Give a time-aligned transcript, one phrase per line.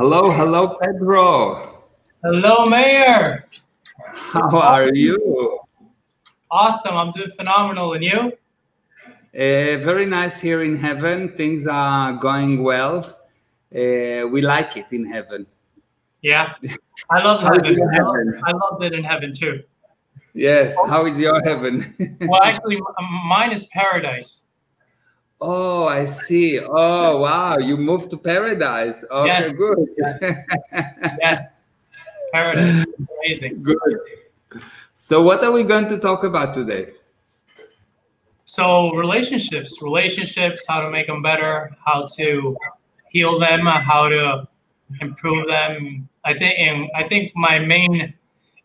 [0.00, 1.84] Hello, hello, Pedro.
[2.24, 3.46] Hello, Meir.
[4.32, 5.60] How are you?
[6.50, 6.96] Awesome.
[6.96, 7.92] I'm doing phenomenal.
[7.92, 8.32] And you?
[9.34, 11.28] Uh, very nice here in heaven.
[11.36, 13.00] Things are going well.
[13.76, 15.46] Uh, we like it in heaven.
[16.22, 16.54] Yeah,
[17.10, 17.76] I love heaven.
[17.94, 19.62] I love- I it in heaven too.
[20.32, 20.74] Yes.
[20.88, 22.16] How is your heaven?
[22.26, 22.80] Well, actually,
[23.26, 24.48] mine is paradise.
[25.40, 26.60] Oh, I see.
[26.60, 27.58] Oh, wow.
[27.58, 29.04] You moved to paradise.
[29.10, 29.52] Okay, Yes.
[29.52, 29.78] good.
[31.20, 31.40] Yes,
[32.32, 32.86] paradise.
[33.24, 33.62] Amazing.
[33.62, 33.78] good.
[34.92, 36.88] So, what are we going to talk about today?
[38.44, 42.56] So relationships, relationships, how to make them better, how to
[43.10, 44.48] heal them, uh, how to
[45.00, 46.08] improve them.
[46.24, 48.12] I think, and I think my main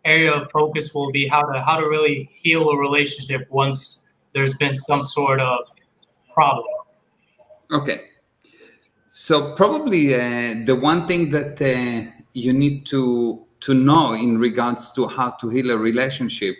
[0.03, 4.55] area of focus will be how to how to really heal a relationship once there's
[4.55, 5.59] been some sort of
[6.35, 6.65] problem.
[7.71, 8.01] Okay.
[9.07, 10.19] So probably uh,
[10.65, 15.49] the one thing that uh, you need to to know in regards to how to
[15.49, 16.55] heal a relationship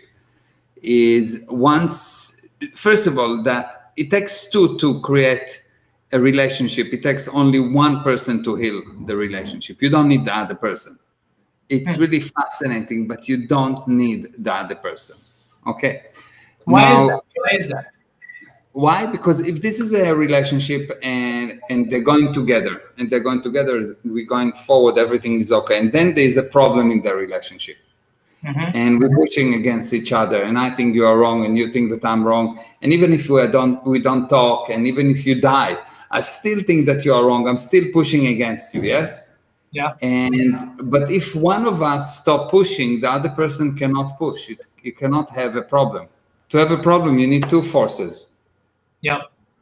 [0.82, 5.62] is once first of all that it takes two to create
[6.12, 6.86] a relationship.
[6.92, 9.82] It takes only one person to heal the relationship.
[9.82, 10.98] You don't need the other person.
[11.68, 12.00] It's Hmm.
[12.00, 15.16] really fascinating, but you don't need the other person.
[15.66, 16.02] Okay.
[16.64, 17.20] Why Now- is that?
[17.42, 17.86] Why is that?
[18.76, 19.06] Why?
[19.06, 23.96] Because if this is a relationship and and they're going together and they're going together
[24.04, 27.78] we're going forward everything is okay and then there's a problem in the relationship.
[28.44, 28.74] Mhm.
[28.82, 31.86] and we're pushing against each other and i think you are wrong and you think
[31.94, 32.46] that i'm wrong.
[32.82, 35.74] And even if we don't we don't talk and even if you die
[36.18, 37.42] i still think that you are wrong.
[37.48, 39.08] I'm still pushing against you yes?
[39.78, 39.92] Yeah.
[40.18, 40.52] and
[40.94, 44.40] but if one of us stop pushing the other person cannot push.
[44.50, 46.04] You, you cannot have a problem.
[46.50, 48.35] To have a problem you need two forces
[49.02, 49.20] Yep.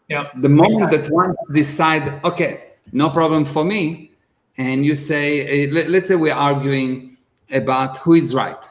[0.08, 0.24] Yep.
[0.42, 4.10] the moment that once decide okay no problem for me
[4.58, 7.16] and you say eh, let, let's say we're arguing
[7.50, 8.70] about who is right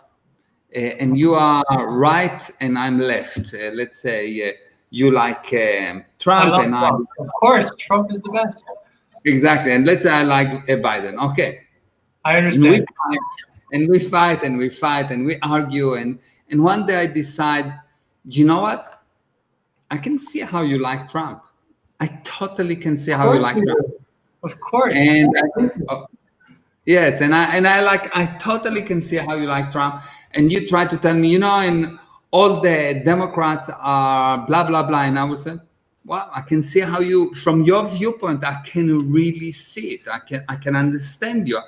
[0.74, 4.28] eh, and you are right and i'm left Uh, let's say
[4.92, 7.10] you like um, trump and i Trump.
[7.20, 8.64] Of course, Trump is the best.
[9.26, 11.62] exactly and let's say i like biden okay
[12.26, 12.88] I and we understand.
[13.04, 13.20] fight
[13.74, 16.20] and we fight and we fight and we argue and
[16.50, 17.74] and one day i decide
[18.26, 19.03] you know what
[19.94, 21.42] i can see how you like trump.
[22.00, 23.88] I totally can see how you like trump.
[24.42, 24.96] Of course.
[24.96, 25.30] and
[25.90, 26.08] oh,
[26.86, 30.02] yes and i and i like i totally can see how you like trump.
[30.32, 32.00] And you try to tell me you know and
[32.32, 35.04] all the democrats are blah blah blah.
[35.04, 35.56] And i will say
[36.06, 40.08] well i can see how you from your viewpoint i can really see it.
[40.08, 41.60] I can i can understand you.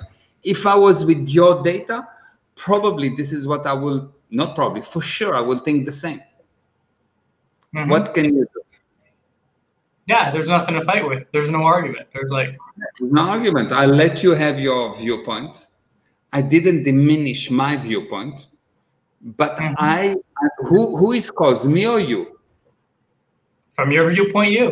[0.42, 2.08] If i was with your data
[2.56, 6.20] probably this is what i will not probably for sure i will think the same
[7.76, 7.88] Mhm.
[7.90, 8.60] what can you do
[10.08, 11.22] Yeah, there's nothing to fight with.
[11.32, 12.06] There's no argument.
[12.14, 12.56] There's like,
[13.00, 15.66] no argument i let you have your viewpoint
[16.38, 18.46] i didn't diminish my viewpoint
[19.40, 19.74] but Mhm.
[19.78, 22.20] I, I who who is cause me or you
[23.76, 24.66] from your viewpoint, you.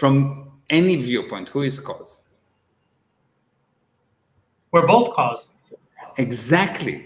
[0.00, 0.14] from
[0.70, 2.12] any viewpoint who is cause
[4.72, 5.42] We're both cause.
[6.18, 6.96] exactly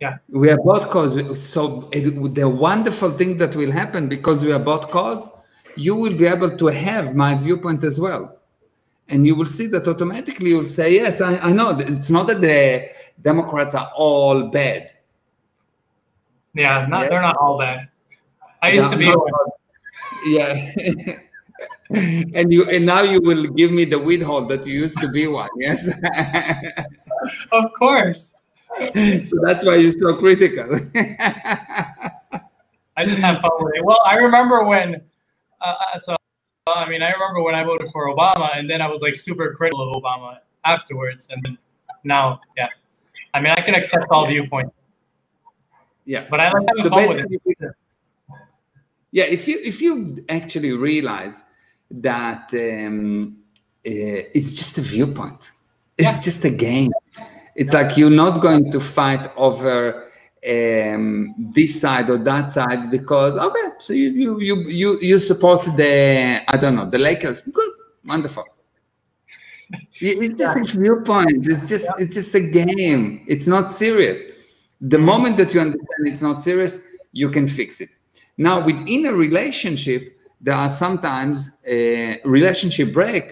[0.00, 0.16] Yeah.
[0.30, 1.12] we are both cause
[1.52, 5.28] so it, the wonderful thing that will happen because we are both cause
[5.76, 8.38] you will be able to have my viewpoint as well
[9.08, 12.40] and you will see that automatically you'll say yes I, I know it's not that
[12.40, 12.88] the
[13.20, 14.90] democrats are all bad
[16.54, 17.08] Yeah, not Yeah.
[17.10, 17.88] they're not all bad.
[18.62, 19.50] I used Yeah, to be one.
[20.24, 20.72] yeah
[22.38, 25.26] and you and now you will give me the withhold that you used to be
[25.26, 25.80] one yes
[27.52, 28.34] Of course.
[29.26, 30.68] so that's why you're so critical
[32.96, 33.84] I just have fun with it.
[33.84, 35.00] Well, I remember when,
[35.60, 36.16] uh, uh, so
[36.66, 39.54] I mean, I remember when I voted for Obama, and then I was like super
[39.54, 41.56] critical of Obama afterwards, and then
[42.04, 42.68] now, yeah.
[43.32, 44.74] I mean, I can accept all viewpoints,
[46.04, 47.26] yeah but I like having so fun with
[47.60, 47.74] it.
[49.12, 51.44] yeah if you if you actually realize
[51.90, 53.36] that um,
[53.86, 55.52] uh, it's just a viewpoint
[55.96, 56.20] it's Yeah.
[56.20, 56.92] just a game
[57.60, 60.04] it's like you're not going to fight over
[60.50, 65.62] um, this side or that side because okay so you you you you, you support
[65.76, 67.42] the i don't know the lakers.
[67.42, 67.72] Good.
[68.04, 68.44] Wonderful.
[70.02, 71.46] It's just a viewpoint.
[71.46, 73.22] It's just it's just a game.
[73.28, 74.18] It's not serious.
[74.80, 76.72] The moment that you understand it's not serious
[77.12, 77.90] you can fix it.
[78.38, 80.02] Now within a relationship
[80.40, 83.24] there are sometimes a relationship break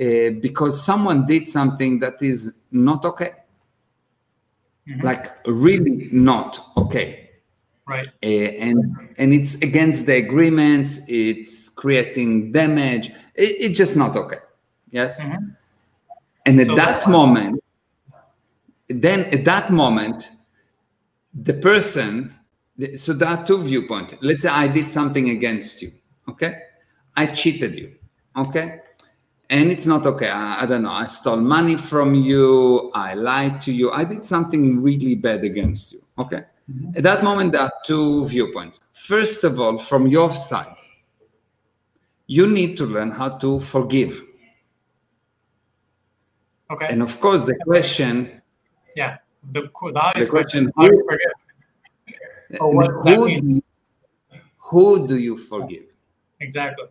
[0.00, 3.32] uh, because someone did something that is not okay
[4.88, 5.02] Mhm.
[5.02, 7.30] like really not okay
[7.88, 8.06] Right.
[8.22, 8.26] uh,
[8.66, 8.78] and
[9.18, 14.38] and it's against the agreements it's creating damage it, it's just not okay
[14.90, 15.56] yes Mhm.
[16.48, 17.60] And at So- that moment,
[18.88, 20.30] then at that moment,
[21.34, 22.32] the person,
[22.94, 24.14] so there are two viewpoints.
[24.20, 25.90] Let's say I did something against you,
[26.28, 26.52] okay?
[27.16, 27.96] I cheated you,
[28.36, 28.80] okay?
[29.48, 30.28] And it's not okay.
[30.28, 30.90] I, I don't know.
[30.90, 32.90] I stole money from you.
[32.94, 33.92] I lied to you.
[33.92, 36.44] I did something really bad against you, okay?
[36.96, 38.80] At that moment, there are two viewpoints.
[38.92, 40.74] First of all, from your side,
[42.26, 44.20] you need to learn how to forgive.
[46.68, 46.88] Okay.
[46.90, 48.42] And of course, the question,
[48.96, 49.18] yeah.
[49.52, 51.04] The, the the question, do
[52.58, 53.62] who, who,
[54.58, 55.84] who do you forgive?
[56.40, 56.86] Exactly.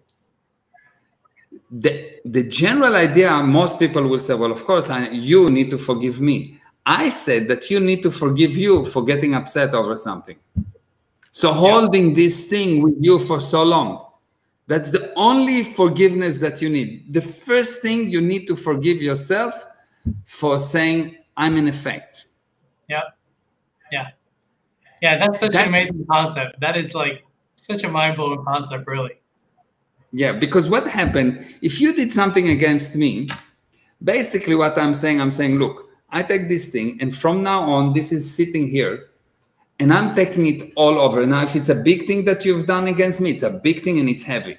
[1.78, 5.78] The, the general idea, most people will say, well, of course, I, you need to
[5.78, 6.58] forgive me.
[6.86, 10.38] I said that you need to forgive you for getting upset over something.
[11.32, 14.06] So holding this thing with you for so long,
[14.68, 17.12] that's the only forgiveness that you need.
[17.14, 19.66] The first thing you need to forgive yourself
[20.26, 22.28] for saying, I'm in effect.
[22.88, 23.02] Yeah.
[23.92, 24.08] Yeah.
[25.02, 25.18] Yeah.
[25.18, 26.60] That's such That- an amazing concept.
[26.62, 27.26] That is like
[27.58, 29.20] such a mind blowing concept, really.
[30.12, 33.28] Yeah, because what happened if you did something against me?
[34.04, 37.94] Basically, what I'm saying, I'm saying, look, I take this thing, and from now on,
[37.94, 39.08] this is sitting here,
[39.80, 41.26] and I'm taking it all over.
[41.26, 44.00] Now, if it's a big thing that you've done against me, it's a big thing
[44.00, 44.58] and it's heavy.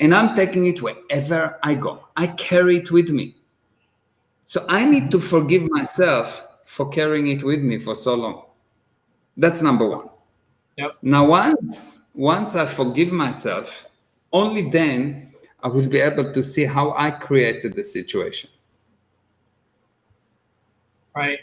[0.00, 2.06] And I'm taking it wherever I go.
[2.16, 3.36] I carry it with me.
[4.46, 8.44] So I need to forgive myself for carrying it with me for so long.
[9.36, 10.08] That's number one.
[10.76, 10.96] Yep.
[11.02, 13.86] Now, once once I forgive myself,
[14.34, 15.32] only then
[15.62, 18.50] I will be able to see how I created the situation.
[21.16, 21.38] Right.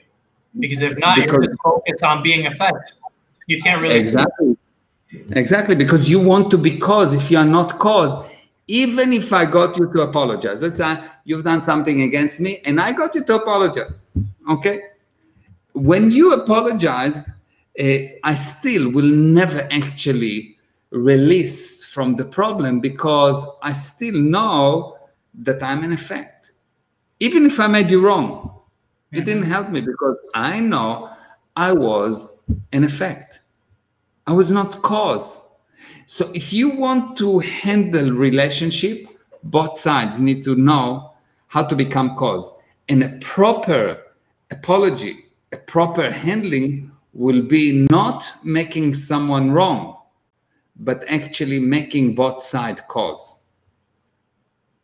[0.60, 2.98] Because if not, you're just focused on being effect.
[3.48, 4.58] You can't really Exactly.
[5.32, 7.14] Exactly, because you want to be cause.
[7.14, 8.26] If you are not cause,
[8.68, 12.80] even if I got you to apologize, let's say you've done something against me and
[12.80, 13.98] I got you to apologize.
[14.50, 14.82] Okay.
[15.74, 17.30] When you apologize,
[17.80, 17.84] uh,
[18.24, 20.58] I still will never actually
[20.92, 24.98] release from the problem because I still know
[25.34, 26.52] that I'm in effect.
[27.20, 28.60] Even if I made you wrong,
[29.12, 29.26] it mm-hmm.
[29.26, 31.10] didn't help me because I know
[31.56, 33.42] I was in effect.
[34.28, 35.50] I was not cause.
[36.06, 39.08] So if you want to handle relationship,
[39.44, 41.14] both sides need to know
[41.48, 42.52] how to become cause.
[42.90, 44.02] And a proper
[44.52, 49.98] apology, a proper handling will be not making someone wrong,
[50.83, 53.45] but actually making both sides cause.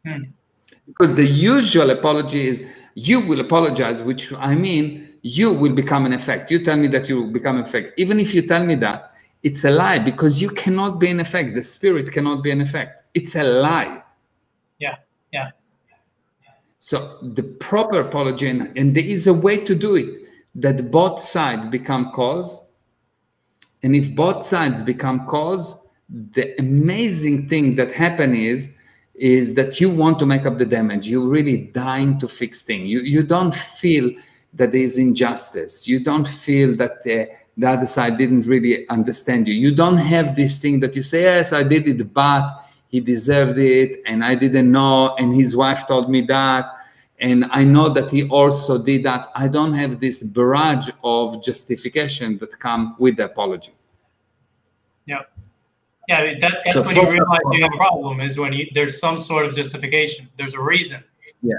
[0.05, 0.23] Hmm.
[0.87, 6.13] Because the usual apology is you will apologize, which I mean you will become an
[6.13, 6.49] effect.
[6.49, 7.93] You tell me that you will become an effect.
[7.97, 11.53] Even if you tell me that, it's a lie because you cannot be an effect.
[11.53, 13.05] The spirit cannot be an effect.
[13.13, 14.01] It's a lie.
[14.79, 14.95] Yeah.
[15.31, 15.51] Yeah.
[16.79, 20.09] So the proper apology, and, and there is a way to do it
[20.55, 22.71] that both sides become cause.
[23.83, 28.77] And if both sides become cause, the amazing thing that happen is
[29.15, 31.09] is that you want to make up the damage.
[31.09, 32.87] You're really dying to fix things.
[32.87, 34.11] You you don't feel
[34.53, 35.87] that there is injustice.
[35.87, 39.53] You don't feel that the, the other side didn't really understand you.
[39.53, 43.59] You don't have this thing that you say, yes, I did it, but he deserved
[43.59, 46.65] it, and I didn't know, and his wife told me that,
[47.19, 49.29] and I know that he also did that.
[49.35, 53.73] I don't have this barrage of justification that come with the apology.
[55.05, 55.23] Yeah.
[56.07, 56.35] Yeah.
[56.39, 59.17] That, that's So when you realize you have a problem is when you, there's some
[59.17, 60.29] sort of justification.
[60.37, 61.03] There's a reason.
[61.41, 61.55] Yeah,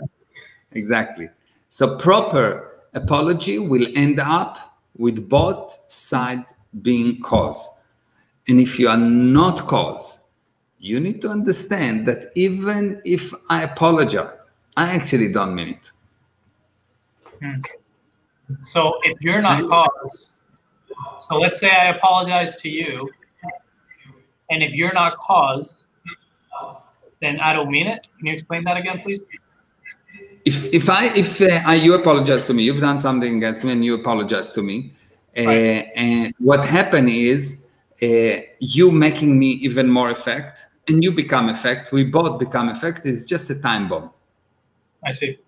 [0.73, 1.29] exactly.
[1.69, 6.53] So proper apology will end up with both sides
[6.83, 7.69] being cause.
[8.49, 10.19] And if you are not cause,
[10.81, 14.35] you need to understand that even if I apologize,
[14.77, 15.91] I actually don't mean it.
[17.43, 18.55] Hmm.
[18.63, 20.39] So if you're not cause,
[21.21, 23.11] so let's say I apologize to you,
[24.51, 25.85] and if you're not cause,
[27.21, 28.07] then I don't mean it.
[28.19, 29.23] Can you explain that again, please?
[30.45, 33.73] If if I if uh, I, you apologize to me, you've done something against me,
[33.73, 34.93] and you apologize to me,
[35.37, 37.71] uh, and what happened is
[38.03, 41.93] uh, you making me even more effect, and you become effect.
[41.93, 43.05] We both become effect.
[43.05, 44.11] It's just a time bomb.
[45.05, 45.39] I see.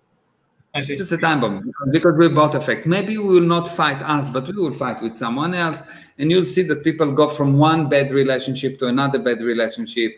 [0.73, 0.93] I see.
[0.93, 2.85] It's just a time bomb because- we both affect.
[2.85, 5.83] Maybe we will not fight us, but we will fight with someone else,
[6.17, 10.11] and you'll see that people go from one bad relationship to another bad relationship,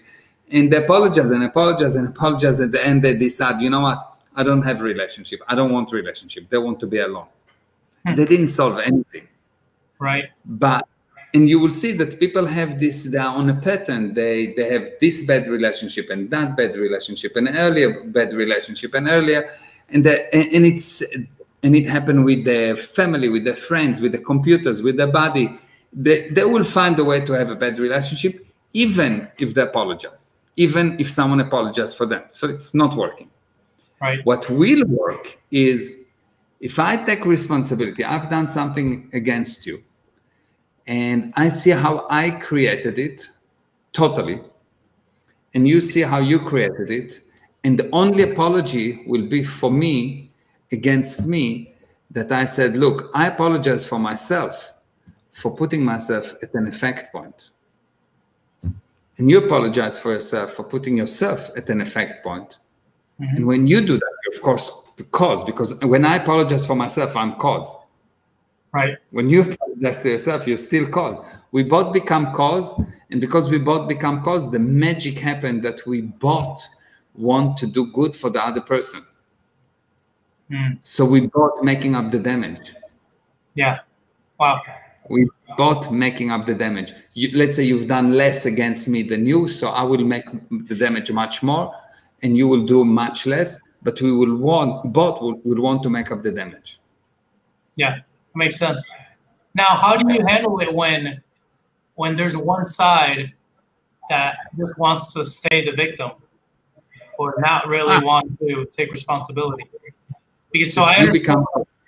[0.52, 2.60] and they apologize and apologize and apologize.
[2.60, 4.00] At the end, they decide, you know what?
[4.36, 5.40] I don't have relationship.
[5.48, 6.50] I don't want relationship.
[6.50, 7.28] They want to be alone.
[8.06, 8.16] Hmm.
[8.16, 9.28] They didn't solve anything
[10.00, 10.30] Right.
[10.46, 10.86] but
[11.36, 14.68] and you will see that people have this they are on a pattern they they
[14.70, 19.42] have this bad relationship and that bad relationship and earlier bad relationship and earlier
[19.94, 21.04] and the, and it's
[21.64, 25.58] and it happened with the family, with the friends, with the computers, with the body.
[25.94, 30.18] They, they will find a way to have a bad relationship, even if they apologize,
[30.58, 32.24] even if someone apologizes for them.
[32.32, 33.30] So it's not working.
[34.02, 34.20] Right.
[34.26, 36.08] What will work is
[36.60, 39.84] if I take responsibility, I've done something against you,
[40.88, 43.30] and I see how I created it
[43.94, 44.42] totally,
[45.54, 47.22] and you see how you created it,
[47.64, 50.32] and the only apology will be for me
[50.72, 51.74] against me
[52.12, 54.74] that I said, look, I apologize for myself
[55.32, 57.50] for putting myself at an effect point.
[59.18, 62.60] And you apologize for yourself for putting yourself at an effect point.
[63.20, 63.36] Mm-hmm.
[63.36, 67.34] And when you do that, of course, cause, because when I apologize for myself, I'm
[67.34, 67.76] cause.
[68.74, 68.98] Right.
[69.12, 71.22] When you apologize to yourself, you're still cause.
[71.52, 72.74] We both become cause.
[73.12, 76.64] And because we both become cause, the magic happened that we both
[77.16, 79.04] want to do good for the other person.
[80.50, 80.78] Mm.
[80.82, 82.74] So we both making up the damage.
[83.56, 83.80] Yeah.
[84.40, 84.62] Wow.
[85.10, 85.28] We
[85.58, 86.94] both making up the damage.
[87.14, 90.76] You, let's say you've done less against me than you, so I will make the
[90.76, 91.74] damage much more,
[92.22, 93.62] and you will do much less.
[93.82, 96.80] But we will want both will, will want to make up the damage.
[97.76, 98.00] Yeah,
[98.34, 98.92] makes sense.
[99.56, 101.22] Now, how do you handle it when
[101.96, 103.34] when there's one side
[104.10, 106.12] that just wants to stay the victim
[107.18, 108.02] or not really ah.
[108.04, 109.64] want to take responsibility?
[110.52, 111.46] Because so I become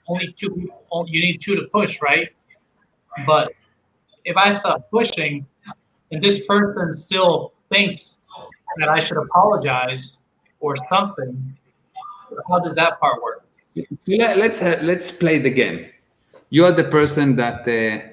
[0.08, 0.72] only two.
[1.08, 2.30] You need two to push, right?
[3.26, 3.54] But
[4.24, 5.46] if I stop pushing,
[6.12, 8.20] and this person still thinks
[8.78, 10.18] that I should apologize
[10.60, 11.58] or something,
[12.50, 13.46] how does that part work?
[13.98, 15.88] So let, us uh, let's play the game.
[16.50, 18.08] You are the person that uh,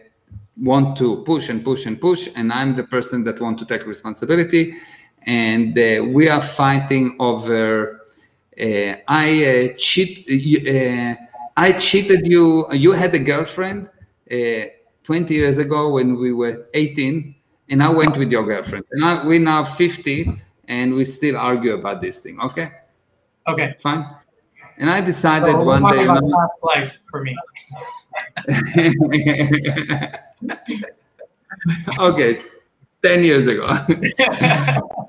[0.60, 3.86] want to push and push and push, and I'm the person that want to take
[3.86, 4.74] responsibility,
[5.26, 8.02] and uh, we are fighting over
[8.60, 10.26] uh, I uh, cheat.
[10.28, 11.14] Uh,
[11.56, 12.66] I cheated you.
[12.72, 13.88] You had a girlfriend
[14.28, 17.34] 20 years ago when we were 18,
[17.70, 18.84] and I went with your girlfriend.
[18.92, 22.38] And I, we're now 50, and we still argue about this thing.
[22.40, 22.70] Okay.
[23.48, 23.74] Okay.
[23.80, 24.06] Fine.
[24.78, 26.04] And I decided so one day.
[26.04, 27.36] About past life for me.
[31.98, 32.40] okay,
[33.02, 33.66] 10 years ago.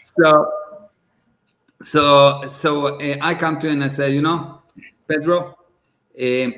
[0.00, 0.52] so
[1.82, 4.62] so so uh, I come to him and I say, you know,
[5.08, 5.56] Pedro,
[6.20, 6.50] uh,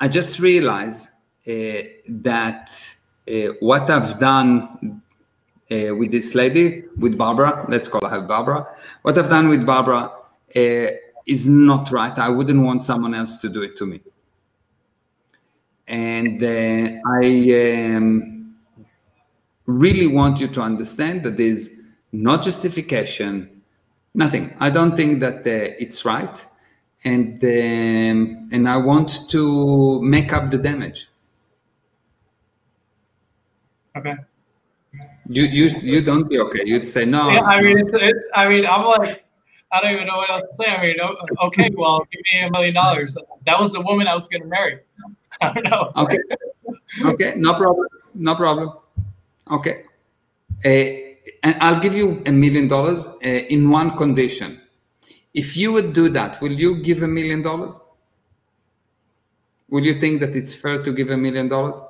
[0.00, 1.08] I just realized
[1.46, 2.70] uh, that
[3.28, 5.02] uh, what I've done
[5.70, 8.66] uh, with this lady, with Barbara, let's call her Barbara,
[9.02, 10.10] what I've done with Barbara
[10.54, 10.86] uh,
[11.26, 12.16] is not right.
[12.18, 14.00] I wouldn't want someone else to do it to me.
[15.86, 18.54] And I um,
[19.66, 21.83] really want you to understand that there's
[22.14, 23.54] no justification
[24.14, 24.54] Nothing.
[24.60, 26.46] I don't think that uh, it's right,
[27.04, 31.08] and um, and I want to make up the damage.
[33.96, 34.14] Okay.
[35.28, 36.62] You you you don't be okay.
[36.64, 37.28] You'd say no.
[37.28, 39.24] Yeah, I mean, it's, it's, I mean, I'm like,
[39.72, 40.70] I don't even know what else to say.
[40.70, 40.96] I mean,
[41.42, 43.16] okay, well, give me a million dollars.
[43.46, 44.78] That was the woman I was going to marry.
[45.40, 45.90] I don't know.
[45.96, 46.18] Okay.
[47.04, 47.32] Okay.
[47.36, 47.88] No problem.
[48.14, 48.74] No problem.
[49.50, 49.82] Okay.
[50.64, 54.60] Uh, and I'll give you a million dollars uh, in one condition.
[55.32, 57.80] If you would do that, will you give a million dollars?
[59.68, 61.80] Will you think that it's fair to give a million dollars?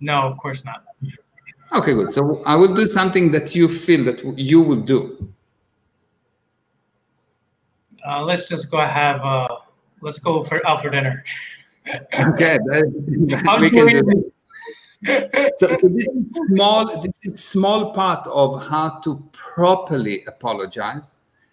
[0.00, 0.84] No, of course not.
[1.72, 2.10] Okay, good.
[2.10, 5.32] So I will do something that you feel that you would do.
[8.06, 9.48] Uh, let's just go have uh,
[10.00, 11.22] let's go for out for dinner.
[12.14, 14.32] okay, that, we can do
[15.04, 21.12] so, so, this is small this is small part of how to properly apologize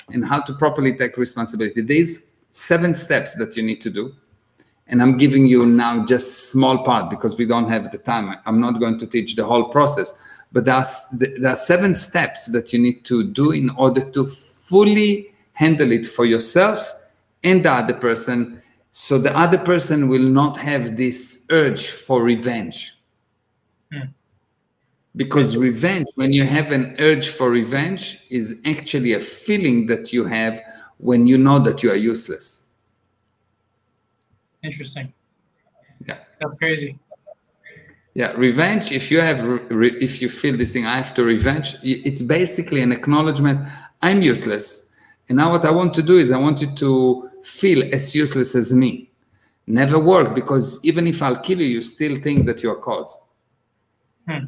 [0.09, 1.81] and how to properly take responsibility.
[1.81, 4.13] There's seven steps that you need to do
[4.87, 8.35] and i'm giving you now just small part because we don't have the time.
[8.45, 10.17] I'm not going to teach the whole process
[10.51, 15.91] but there are seven steps that you need to do in order to fully handle
[15.91, 16.95] it for yourself
[17.43, 18.61] and the other person
[18.91, 22.97] so the other person will not have this urge for revenge
[25.15, 30.25] Because revenge, when you have an urge for revenge, is actually a feeling that you
[30.25, 30.61] have
[30.97, 32.73] when you know that you are useless.
[34.63, 35.13] Interesting.
[36.05, 36.17] Yeah.
[36.41, 36.99] That's crazy.
[38.13, 38.91] Yeah, revenge.
[38.91, 41.75] If you have, re- if you feel this thing, I have to revenge.
[41.83, 43.67] It's basically an acknowledgement.
[44.01, 44.93] I'm useless,
[45.27, 48.55] and now what I want to do is I want you to feel as useless
[48.55, 49.11] as me.
[49.67, 53.19] Never work because even if I'll kill you, you still think that you're a cause.
[54.27, 54.45] Hmm.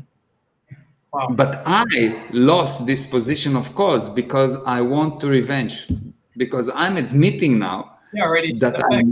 [1.13, 1.29] Wow.
[1.31, 5.87] But I lost this position of cause because I want to revenge.
[6.35, 9.09] Because I'm admitting now that effect.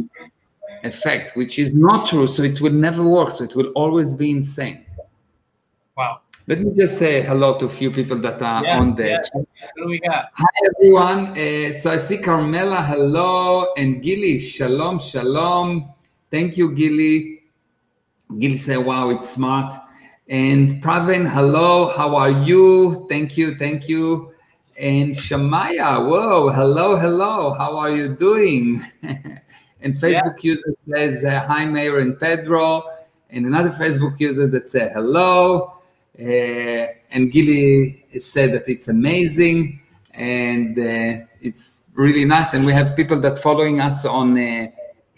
[0.83, 2.27] effect, which is not true.
[2.27, 3.33] So it will never work.
[3.33, 4.85] So it will always be insane.
[5.97, 6.21] Wow.
[6.47, 9.17] Let me just say hello to a few people that are yeah, on the yeah.
[9.17, 9.33] chat.
[9.33, 10.29] What do we got?
[10.33, 10.45] Hi,
[10.75, 11.27] everyone.
[11.29, 15.89] Uh, so I see Carmela, hello, and Gilly, shalom, shalom.
[16.29, 17.41] Thank you, Gilly.
[18.37, 19.73] Gilly say, wow, it's smart.
[20.27, 23.05] And Pravin, hello, how are you?
[23.09, 24.33] Thank you, thank you.
[24.75, 28.81] And Shamaya, whoa, hello, hello, how are you doing?
[29.03, 30.49] and Facebook yeah.
[30.49, 32.83] user says, uh, hi, Meir and Pedro.
[33.29, 35.75] And another Facebook user that said hello.
[36.19, 39.79] Uh, and Gilly said that it's amazing
[40.15, 42.55] and uh, it's really nice.
[42.55, 44.67] And we have people that following us on uh,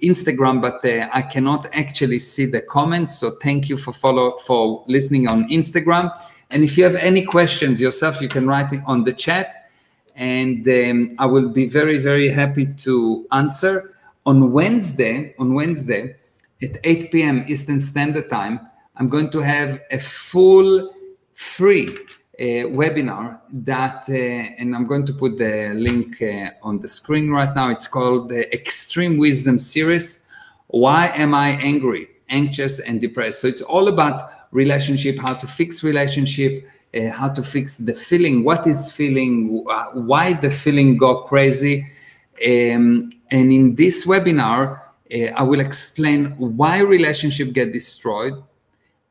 [0.04, 3.18] Instagram, but uh, I cannot actually see the comments.
[3.18, 6.12] So thank you for follow for listening on Instagram.
[6.52, 9.70] And if you have any questions yourself, you can write it on the chat,
[10.16, 13.94] and um, I will be very very happy to answer.
[14.26, 16.16] On Wednesday, on Wednesday,
[16.62, 17.46] at 8 p.m.
[17.48, 18.60] Eastern Standard Time,
[18.98, 20.94] I'm going to have a full
[21.34, 21.98] free
[22.40, 27.54] webinar that, uh, and I'm going to put the link uh, on the screen right
[27.56, 27.72] now.
[27.72, 30.28] It's called the Extreme Wisdom Series.
[30.68, 33.42] Why am I angry, anxious, and depressed?
[33.42, 38.44] So it's all about relationship, how to fix relationship, uh, how to fix the feeling,
[38.44, 41.86] what is feeling, uh, why the feeling go crazy.
[42.46, 48.44] Um, and in this webinar, uh, I will explain why relationship get destroyed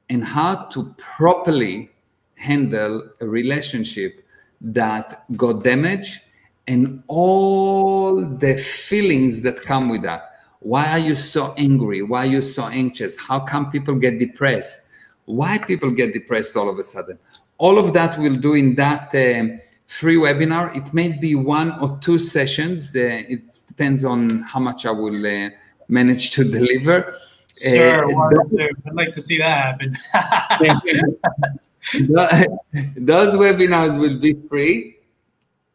[0.08, 1.90] and how to properly
[2.36, 4.24] handle a relationship
[4.60, 6.22] that got damaged
[6.66, 10.30] and all the feelings that come with that.
[10.60, 12.02] Why are you so angry?
[12.02, 13.16] Why are you so anxious?
[13.16, 14.90] How come people get depressed?
[15.24, 17.18] Why people get depressed all of a sudden?
[17.58, 20.76] All of that we'll do in that uh, free webinar.
[20.76, 22.94] It may be one or two sessions.
[22.94, 25.50] Uh, it depends on how much I will uh,
[25.88, 27.14] manage to deliver.
[27.62, 29.96] Sure, uh, I'd like to see that happen.
[32.96, 34.96] those webinars will be free,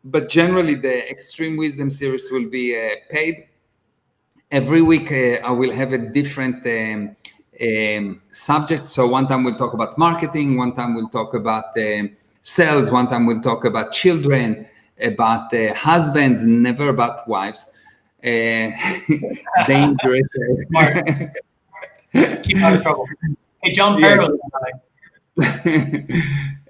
[0.06, 3.48] but generally the Extreme Wisdom series will be uh, paid.
[4.50, 7.16] Every week uh, I will have a different um,
[7.62, 8.90] um, subject.
[8.90, 13.08] So one time we'll talk about marketing, one time we'll talk about um, sales, one
[13.08, 14.68] time we'll talk about children,
[15.02, 17.70] about uh, husbands, never about wives.
[18.24, 18.72] Uh,
[19.68, 20.28] dangerous.
[22.44, 23.08] Keep out of trouble.
[23.64, 24.34] Hey, John Perros.
[24.66, 24.72] Yeah.
[25.38, 25.48] Uh,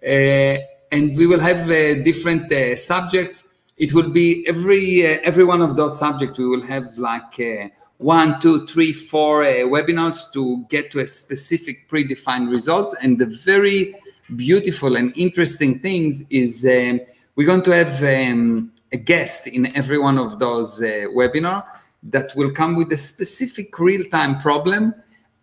[0.91, 3.63] and we will have uh, different uh, subjects.
[3.78, 6.38] It will be every every one of those subjects.
[6.38, 12.52] We will have like one, two, three, four webinars to get to a specific predefined
[12.52, 12.95] results.
[13.02, 13.95] And the very
[14.36, 17.02] beautiful and interesting things is um,
[17.36, 21.63] we're going to have um, a guest in every one of those uh, webinar
[22.04, 24.93] that will come with a specific real-time problem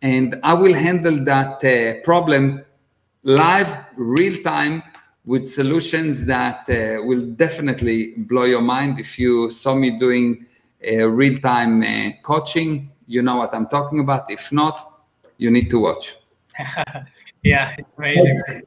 [0.03, 2.65] and I will handle that uh, problem
[3.23, 4.83] live, real time,
[5.25, 8.99] with solutions that uh, will definitely blow your mind.
[8.99, 10.47] If you saw me doing
[10.81, 14.31] a real time uh, coaching, you know what I'm talking about.
[14.31, 15.03] If not,
[15.37, 16.17] you need to watch.
[17.43, 18.63] yeah, it's amazing.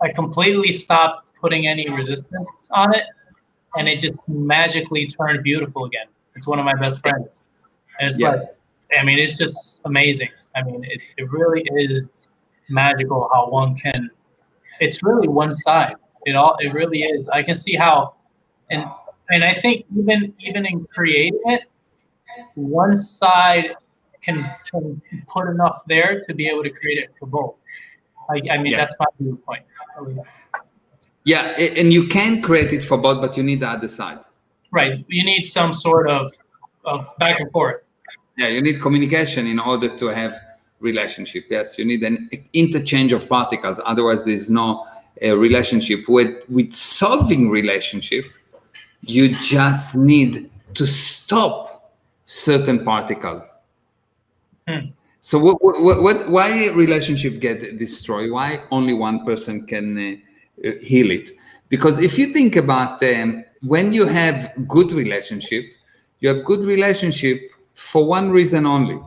[0.00, 3.04] I completely stopped putting any resistance on it,
[3.76, 6.06] and it just magically turned beautiful again.
[6.34, 7.42] It's one of my best friends.
[7.98, 8.30] And it's yeah.
[8.30, 8.42] like,
[8.98, 10.28] I mean, it's just amazing.
[10.54, 12.30] I mean, it, it really is
[12.68, 14.10] magical how one can.
[14.80, 15.96] It's really one side.
[16.24, 16.56] It all.
[16.60, 17.28] It really is.
[17.28, 18.14] I can see how,
[18.70, 18.84] and
[19.30, 21.62] and I think even even in creating it,
[22.54, 23.76] one side
[24.22, 27.56] can, can put enough there to be able to create it for both.
[28.28, 28.78] I, I mean, yeah.
[28.78, 29.64] that's my viewpoint.
[31.26, 34.20] Yeah, and you can create it for both, but you need the other side.
[34.70, 35.04] Right.
[35.08, 36.32] You need some sort of
[36.84, 37.82] of back and forth.
[38.38, 40.38] Yeah, you need communication in order to have
[40.78, 41.46] relationship.
[41.50, 43.80] Yes, you need an interchange of particles.
[43.84, 44.86] Otherwise, there's no
[45.20, 46.08] uh, relationship.
[46.08, 48.26] With with solving relationship,
[49.02, 51.92] you just need to stop
[52.24, 53.58] certain particles.
[54.68, 54.90] Hmm.
[55.20, 58.30] So what, what, what, why relationship get destroyed?
[58.30, 60.16] Why only one person can uh, uh,
[60.62, 61.32] heal it?
[61.68, 65.64] Because if you think about um, when you have good relationship,
[66.20, 69.00] you have good relationship for one reason only.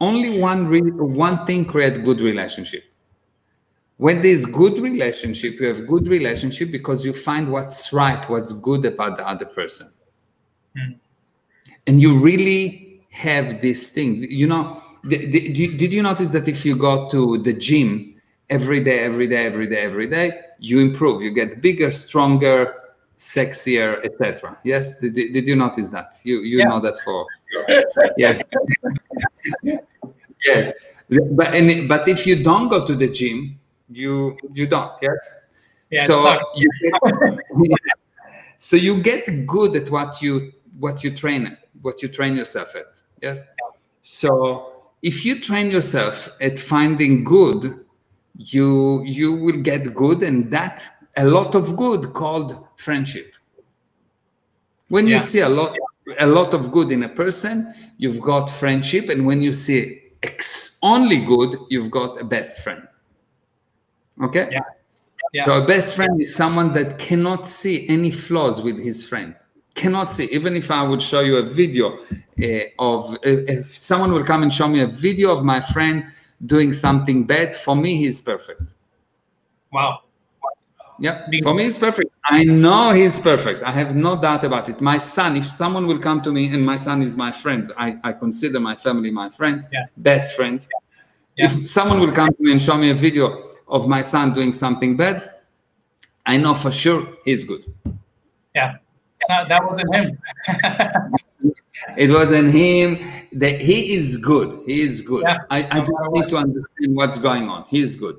[0.00, 2.84] Only one re- one thing create good relationship.
[3.96, 8.84] When there's good relationship, you have good relationship because you find what's right, what's good
[8.84, 9.88] about the other person.
[10.76, 10.98] Mm.
[11.88, 14.22] And you really have this thing.
[14.30, 18.14] You know, did you notice that if you go to the gym
[18.50, 22.74] every day, every day, every day, every day, you improve, you get bigger, stronger,
[23.18, 24.58] sexier, etc.
[24.64, 26.14] Yes, did, did you notice that?
[26.24, 26.68] You you yeah.
[26.68, 27.26] know that for
[28.16, 28.42] yes,
[30.44, 30.72] yes.
[31.08, 33.58] But and, but if you don't go to the gym,
[33.90, 34.92] you you don't.
[35.02, 35.34] Yes.
[35.90, 37.80] Yeah, so you get,
[38.58, 43.02] so you get good at what you what you train what you train yourself at.
[43.22, 43.44] Yes.
[44.02, 47.84] So if you train yourself at finding good,
[48.38, 53.32] you you will get good, and that a lot of good called friendship.
[54.88, 55.76] When you see a lot
[56.18, 60.78] a lot of good in a person, you've got friendship, and when you see ex-
[60.82, 62.86] only good, you've got a best friend.
[64.22, 64.48] Okay.
[64.50, 64.60] Yeah.
[65.32, 65.44] yeah.
[65.44, 69.34] So a best friend is someone that cannot see any flaws with his friend
[69.78, 71.98] cannot see even if i would show you a video
[72.42, 76.04] uh, of if someone will come and show me a video of my friend
[76.44, 78.62] doing something bad for me he's perfect.
[79.72, 80.02] Wow.
[80.98, 82.10] Yeah for me he's perfect.
[82.24, 83.62] I know he's perfect.
[83.62, 84.80] I have no doubt about it.
[84.80, 87.96] My son if someone will come to me and my son is my friend i,
[88.02, 89.86] I consider my family my friends yeah.
[89.96, 90.68] best friends.
[91.36, 91.46] Yeah.
[91.46, 93.26] if someone will come to me and show me a video
[93.68, 95.34] of my son doing something bad
[96.26, 97.64] i know for sure he's good.
[98.54, 98.76] Yeah.
[99.28, 100.18] Not, that wasn't him.
[101.96, 102.98] it wasn't him.
[103.32, 104.62] That he is good.
[104.66, 105.22] He is good.
[105.22, 107.64] Yeah, I, I just need to understand what's going on.
[107.68, 108.18] He is good.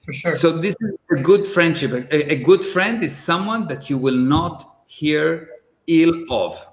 [0.00, 0.32] For sure.
[0.32, 1.92] So this is a good friendship.
[1.92, 5.48] A, a good friend is someone that you will not hear
[5.86, 6.66] ill of.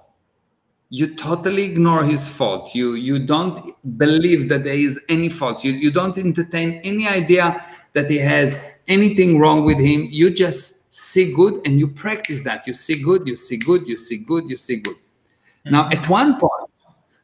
[0.88, 2.74] You totally ignore his fault.
[2.74, 5.62] You you don't believe that there is any fault.
[5.62, 10.08] You you don't entertain any idea that he has anything wrong with him.
[10.10, 12.66] You just see good and you practice that.
[12.66, 14.96] You see good, you see good, you see good, you see good.
[14.96, 15.72] Mm-hmm.
[15.72, 16.69] Now, at one point,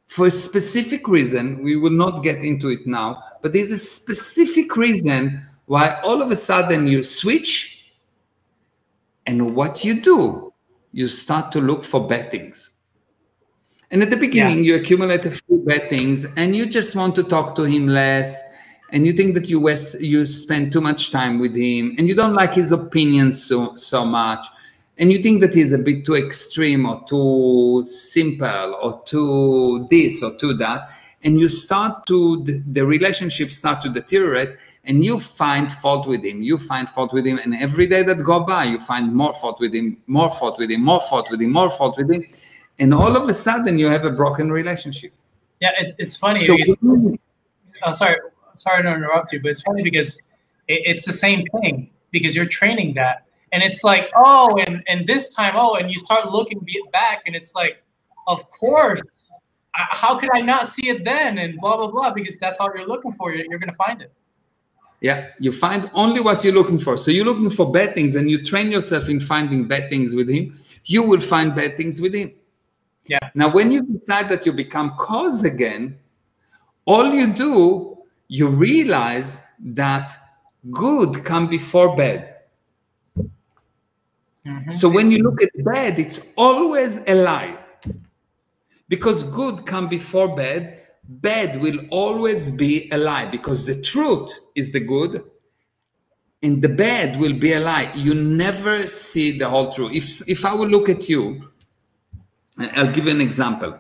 [0.06, 4.76] for a specific reason, we will not get into it now, but there's a specific
[4.76, 7.92] reason why all of a sudden you switch
[9.26, 10.52] and what you do,
[10.92, 12.70] you start to look for bad things.
[13.90, 14.74] And at the beginning, yeah.
[14.74, 18.42] you accumulate a few bad things and you just want to talk to him less
[18.90, 19.68] and you think that you
[20.00, 24.04] you spend too much time with him and you don't like his opinions so so
[24.04, 24.46] much
[24.98, 30.22] and you think that he's a bit too extreme or too simple or too this
[30.22, 30.88] or too that?
[31.22, 36.24] And you start to the, the relationship start to deteriorate and you find fault with
[36.24, 36.42] him.
[36.42, 39.61] You find fault with him and every day that go by you find more fault
[39.61, 42.24] with him more fault with him more fault with him more fault with him.
[42.78, 45.12] And all of a sudden you have a broken relationship.
[45.61, 46.56] Yeah it, it's funny so,
[47.85, 48.18] oh, sorry
[48.54, 50.18] sorry to interrupt you, but it's funny because
[50.68, 53.25] it, it's the same thing because you're training that.
[53.52, 57.37] And it's like, oh, and, and this time, oh, and you start looking back and
[57.37, 57.82] it's like,
[58.26, 59.00] of course,
[59.72, 61.38] how could I not see it then?
[61.38, 63.32] And blah, blah, blah, because that's all you're looking for.
[63.32, 64.12] You're, you're going to find it.
[65.00, 66.96] Yeah, you find only what you're looking for.
[66.96, 70.28] So you're looking for bad things and you train yourself in finding bad things with
[70.28, 72.32] him, you will find bad things with him.
[73.04, 73.18] Yeah.
[73.35, 75.98] Now, when you decide that you become cause again,
[76.87, 77.96] all you do
[78.28, 80.16] you realize that
[80.70, 82.36] good come before bad.
[84.46, 84.70] Mm-hmm.
[84.70, 87.56] So when you look at bad, it's always a lie.
[88.88, 90.78] Because good come before bad,
[91.09, 95.24] bad will always be a lie because the truth is the good
[96.42, 97.92] and the bad will be a lie.
[97.94, 99.92] You never see the whole truth.
[99.92, 101.50] If if I will look at you,
[102.59, 103.78] I'll give you an example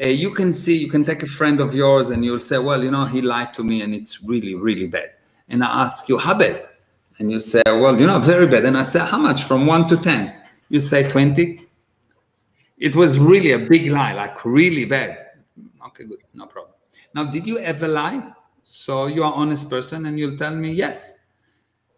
[0.00, 2.82] uh, you can see you can take a friend of yours and you'll say well
[2.82, 5.12] you know he lied to me and it's really really bad
[5.48, 6.68] and i ask you how bad
[7.18, 8.64] and you say well you know very bad.
[8.64, 9.44] And i say how much?
[9.44, 10.34] From 1 to 10
[10.68, 11.66] you say 20
[12.78, 15.18] it was really a big lie like really bad.
[15.86, 16.18] Okay good.
[16.34, 16.74] No problem.
[17.14, 18.32] Now did you ever lie?
[18.62, 21.24] So you are honest person and you'll tell me yes.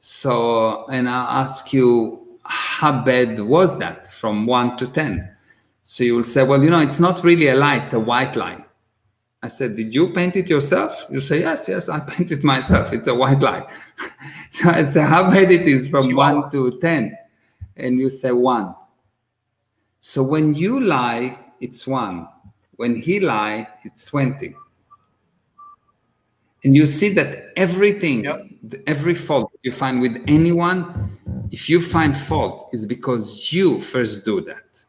[0.00, 5.36] So and i ask you how bad was that from 1 to 10
[5.88, 8.34] so you will say, well, you know, it's not really a lie, it's a white
[8.34, 8.65] lie.
[9.46, 11.06] I said, did you paint it yourself?
[11.10, 12.92] You say, yes, yes, I painted myself.
[12.92, 13.66] It's a white lie.
[14.50, 17.16] so I say, how bad it is from one to 10?
[17.76, 18.74] And you say one.
[20.00, 22.28] So when you lie, it's one.
[22.76, 24.54] When he lie, it's 20.
[26.64, 28.82] and you see that everything Yep.
[28.86, 31.16] every fault you find with anyone
[31.52, 34.84] if you find fault is because you first do that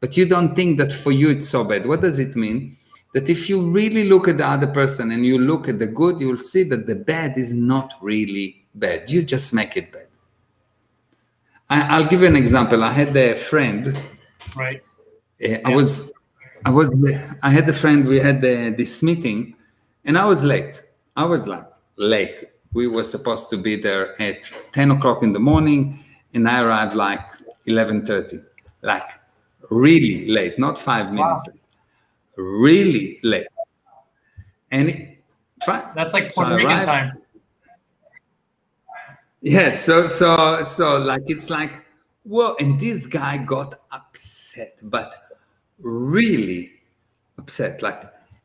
[0.00, 2.76] but you don't think that for you it's so bad what does it mean
[3.12, 6.20] that if you really look at the other person and you look at the good
[6.20, 10.06] you will see that the bad is not really bad you just make it bad
[11.70, 13.96] I, i'll give you an example i had a friend
[14.56, 14.82] Right.
[15.42, 16.12] uh, I was,
[16.64, 16.90] I was,
[17.42, 18.06] I had a friend.
[18.06, 19.54] We had the, this meeting,
[20.04, 20.82] and I was late.
[21.16, 21.64] I was like
[21.96, 22.50] late.
[22.72, 26.94] We were supposed to be there at ten o'clock in the morning, and I arrived
[26.94, 27.20] like
[27.66, 28.40] eleven thirty,
[28.82, 29.08] like
[29.70, 31.61] really late, not five minutes, late.
[32.36, 33.46] Really late.
[34.70, 35.18] And it.
[35.66, 36.86] That's like So Puerto I Rican arrived.
[36.86, 37.18] time.
[39.40, 41.84] Yes, so so so like it's like
[42.24, 45.14] whoa, and this guy got upset, but
[45.80, 46.72] really
[47.38, 48.02] upset, like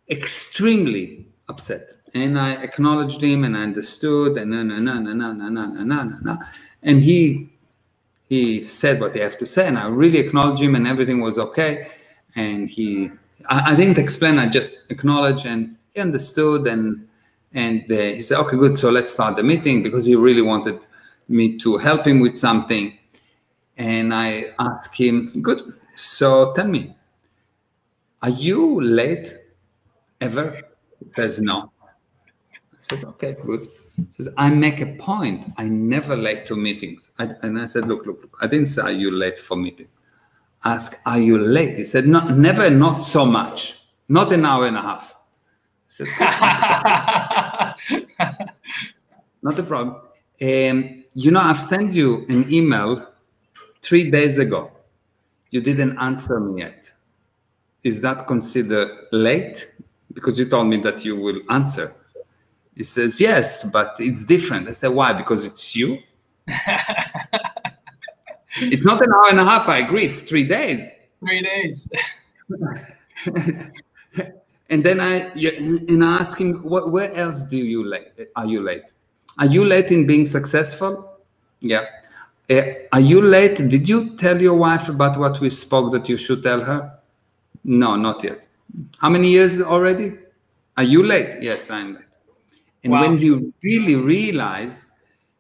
[0.09, 1.93] extremely upset.
[2.13, 5.65] And I acknowledged him and I understood and no no no no no no no
[5.67, 6.37] no no no no.
[6.83, 7.49] And he
[8.29, 11.39] he said what he had to say, and I really acknowledged him, and everything was
[11.39, 11.87] okay.
[12.35, 13.09] And he,
[13.49, 17.07] I, I didn't explain, I just acknowledged, and he understood, and
[17.53, 18.77] and uh, he said, "Okay, good.
[18.77, 20.79] So let's start the meeting," because he really wanted
[21.27, 22.97] me to help him with something.
[23.77, 25.61] And I asked him, "Good.
[25.95, 26.95] So tell me,
[28.21, 29.35] are you late
[30.21, 30.61] ever?"
[30.99, 35.45] He says, "No." I said, "Okay, good." He says, "I make a point.
[35.57, 38.37] I never late to meetings." I, and I said, "Look, look, look.
[38.41, 39.87] I didn't say you late for meeting.
[40.63, 42.69] Ask, are you late?" He said, "No, never.
[42.69, 43.75] Not so much.
[44.09, 45.15] Not an hour and a half."
[45.87, 46.07] Said,
[49.41, 49.95] Not a problem.
[50.41, 53.07] Um, you know, I've sent you an email
[53.81, 54.71] three days ago.
[55.49, 56.93] You didn't answer me yet.
[57.83, 59.71] Is that considered late?
[60.13, 61.95] Because you told me that you will answer.
[62.75, 64.69] He says, Yes, but it's different.
[64.69, 65.13] I said, Why?
[65.13, 65.99] Because it's you?
[68.61, 69.67] it's not an hour and a half.
[69.69, 70.05] I agree.
[70.05, 70.89] It's three days.
[71.19, 71.89] Three days.
[74.69, 78.11] and then I you- and I ask him, what, where else do you late?
[78.35, 78.93] Are you late?
[79.39, 81.17] Are you late in being successful?
[81.59, 81.85] Yeah.
[82.49, 82.61] Uh,
[82.93, 83.57] are you late?
[83.67, 86.97] Did you tell your wife about what we spoke that you should tell her?
[87.63, 88.47] No, not yet.
[88.99, 90.13] How many years already?
[90.77, 91.41] Are you late?
[91.41, 92.03] Yes, I'm late.
[92.83, 93.01] And Wow.
[93.01, 94.91] when he really realized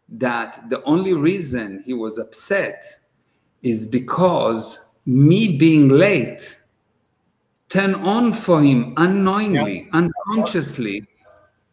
[0.09, 2.83] that the only reason he was upset
[3.63, 6.59] is because me being late
[7.69, 11.05] turn on for him unknowingly, unconsciously,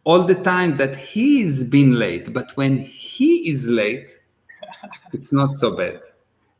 [0.04, 2.32] all the time that he's been late.
[2.32, 4.18] But when he is late,
[5.12, 6.00] it's not so bad.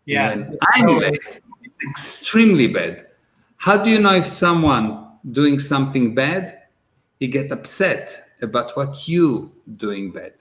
[0.05, 0.29] Yeah.
[0.31, 3.07] When I'm So- late, it's extremely bad.
[3.57, 6.59] How do you know if someone doing something bad,
[7.19, 10.35] he get upset about what you doing bad?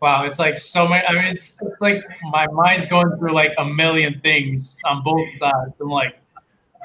[0.00, 1.04] Wow, it's like so many.
[1.06, 5.26] I mean, it's, it's like my mind's going through like a million things on both
[5.38, 5.72] sides.
[5.80, 6.20] I'm like,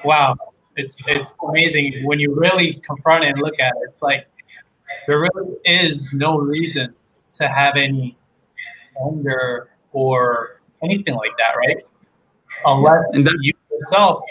[0.04, 0.36] wow,
[0.76, 3.90] it's it's amazing when you really confront it and look at it.
[3.90, 4.28] It's like
[5.08, 6.94] there really is no reason
[7.34, 8.18] to have any
[9.08, 11.78] anger or anything like that, right?
[12.66, 14.22] Unless And that, you yourself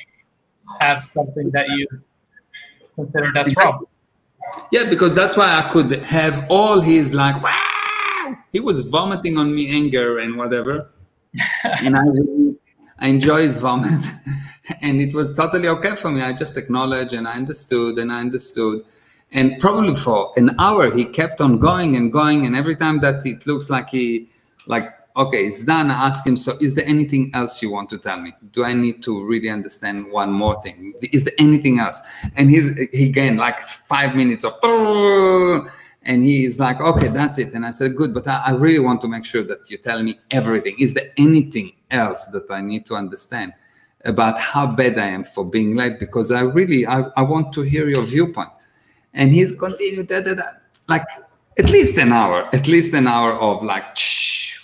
[0.80, 1.86] have something that you
[2.94, 3.84] consider that's wrong.
[4.70, 7.58] yeah, because that's why I could have all his like, wow,
[8.52, 10.90] he was vomiting on me anger and whatever.
[11.80, 12.56] and I, really-
[12.98, 14.04] I enjoy his vomit.
[14.82, 16.20] and it was totally okay for me.
[16.20, 18.84] I just acknowledged and I understood and I understood.
[19.32, 22.44] And probably for an hour, he kept on going and going.
[22.44, 24.28] And every time that it looks like he,
[24.66, 27.98] like, okay, it's done, I ask him, so is there anything else you want to
[27.98, 28.34] tell me?
[28.52, 30.94] Do I need to really understand one more thing?
[31.12, 32.00] Is there anything else?
[32.36, 34.54] And he's, he gained like five minutes of,
[36.04, 37.54] and he's like, okay, that's it.
[37.54, 40.02] And I said, good, but I, I really want to make sure that you tell
[40.02, 40.76] me everything.
[40.78, 43.52] Is there anything else that I need to understand
[44.04, 46.00] about how bad I am for being late?
[46.00, 48.50] Because I really, I, I want to hear your viewpoint.
[49.14, 50.42] And he's continued, da, da, da,
[50.88, 51.04] like
[51.58, 54.58] at least an hour, at least an hour of like, shh.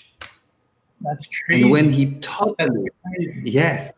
[1.00, 1.62] That's crazy.
[1.62, 2.88] And when he totally,
[3.44, 3.92] yes,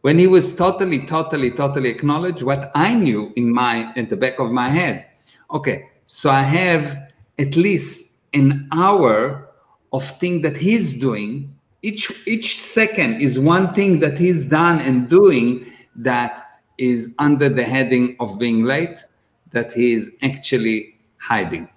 [0.00, 4.38] when he was totally, totally, totally acknowledged what I knew in my, at the back
[4.38, 5.06] of my head.
[5.50, 9.48] Okay, so I have at least an hour
[9.92, 11.54] of thing that he's doing.
[11.82, 15.66] Each each second is one thing that he's done and doing
[15.96, 19.04] that is under the heading of being late,
[19.52, 21.68] that he is actually hiding.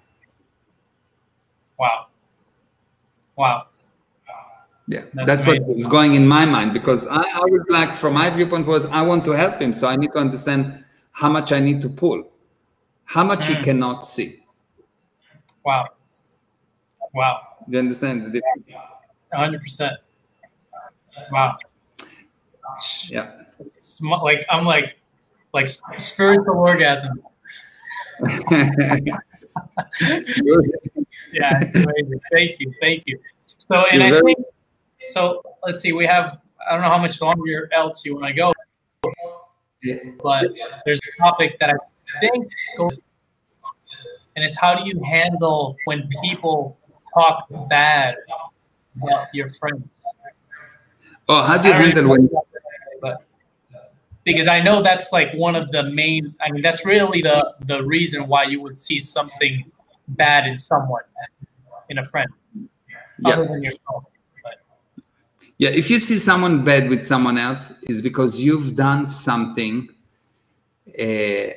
[1.78, 2.06] Wow.
[3.36, 3.66] Wow.
[4.86, 8.14] Yeah, That's that's, what was going in my mind because I, I was like, from
[8.14, 11.52] my viewpoint was I want to help him, so I need to understand how much
[11.52, 12.29] I need to pull.
[13.10, 13.64] How much you Mm.
[13.64, 14.38] cannot see.
[15.64, 15.88] Wow.
[17.12, 17.40] Wow.
[17.66, 18.66] Do you understand the difference?
[19.32, 19.92] hundred percent.
[21.32, 21.56] Wow.
[23.08, 23.42] Yeah.
[23.58, 24.96] It's like I'm like
[25.52, 25.68] like
[25.98, 27.22] spiritual orgasm.
[31.32, 32.20] Yeah, amazing.
[32.32, 33.18] Thank you, thank you.
[33.46, 34.38] So, and You're I think
[35.08, 35.42] so.
[35.64, 35.92] Let's see.
[35.92, 36.40] We have.
[36.68, 38.52] I don't know how much longer else you want to go,
[40.22, 40.46] but
[40.84, 41.74] there's a topic that I
[42.20, 42.46] think
[44.36, 46.78] and it's how do you handle when people
[47.14, 48.16] talk bad
[48.96, 49.84] about your friends?
[51.28, 52.28] oh, how do you handle when?
[53.00, 53.24] but
[54.24, 56.34] because I know that's like one of the main.
[56.40, 59.64] I mean, that's really the the reason why you would see something
[60.08, 61.02] bad in someone,
[61.88, 62.28] in a friend,
[63.24, 64.04] other Yeah, than yourself.
[64.42, 64.58] But
[65.58, 65.70] yeah.
[65.70, 69.88] If you see someone bad with someone else, is because you've done something.
[70.88, 71.52] Uh,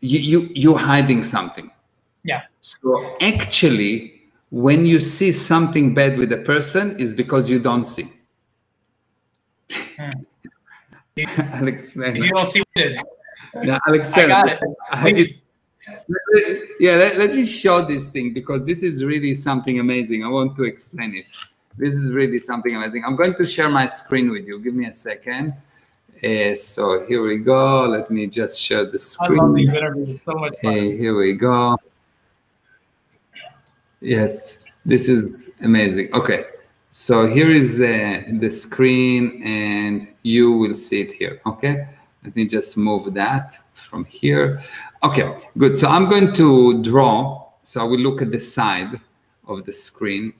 [0.00, 1.70] you you you're hiding something.
[2.24, 7.84] yeah, So actually, when you see something bad with a person, is because you don't
[7.84, 8.06] see.
[9.98, 10.10] Hmm.
[11.54, 12.14] I'll explain.
[12.14, 13.02] 'Cause you don't see what it.
[13.64, 14.28] Yeah, I'll explain.
[14.28, 14.60] got it.
[16.80, 20.24] Yeah, let, let me show this thing because this is really something amazing.
[20.24, 21.26] I want to explain it.
[21.78, 23.04] This is really something amazing.
[23.06, 24.58] I'm going to share my screen with you.
[24.58, 25.54] Give me a second.
[26.24, 27.84] Uh, so here we go.
[27.84, 29.38] Let me just share the screen.
[29.38, 30.08] I love these interviews.
[30.08, 30.72] It's so much fun.
[30.72, 31.76] Hey, here we go.
[34.00, 36.12] Yes, this is amazing.
[36.14, 36.44] Okay,
[36.90, 41.40] so here is uh, the screen and you will see it here.
[41.44, 41.86] Okay,
[42.24, 44.60] let me just move that from here.
[45.02, 45.76] Okay, good.
[45.76, 47.44] So I'm going to draw.
[47.62, 49.00] So I will look at the side
[49.48, 50.32] of the screen.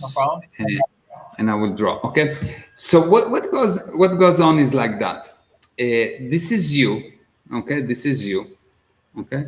[0.00, 0.80] No problem.
[1.40, 1.98] And, I will draw.
[2.04, 2.36] Okay.
[2.74, 5.28] So what, what goes what goes on is like that.
[5.80, 7.12] Uh, this is you.
[7.52, 7.80] Okay.
[7.80, 8.46] This is you.
[9.18, 9.46] Okay.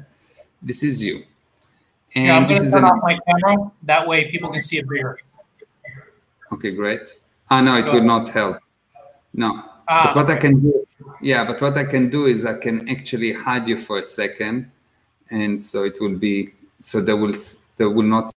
[0.62, 1.22] This is you.
[2.14, 3.70] And Yeah, I'm this gonna is turn an, off my camera.
[3.84, 5.18] That way, people can see it bigger.
[6.52, 6.70] okay.
[6.74, 7.18] Great.
[7.50, 8.56] Ah, no, it will not help.
[9.34, 9.62] No.
[9.88, 10.86] Ah, but what I can do,
[11.20, 14.70] yeah, but what I can do is I can actually hide you for a second,
[15.30, 17.34] and so it will be so there will
[17.76, 18.32] there will not.